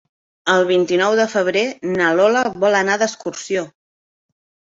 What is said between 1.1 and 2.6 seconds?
de febrer na Lola